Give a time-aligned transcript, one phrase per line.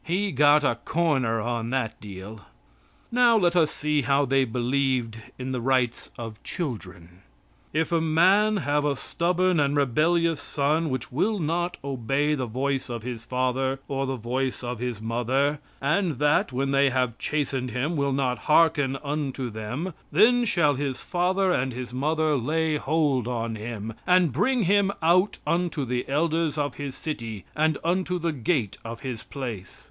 [0.03, 2.41] He got a corner on that deal.
[3.11, 7.21] Now let us see how they believed in the rights of children:
[7.71, 12.89] "If a man have a stubborn and rebellious son which will not obey the voice
[12.89, 17.69] of his father, or the voice of his mother, and that, when they have chastened
[17.69, 23.27] him, will not harken unto them, then shall his father and his mother lay hold
[23.27, 28.31] on him, and bring him out unto the elders of his city, and unto the
[28.33, 29.79] gate of his place.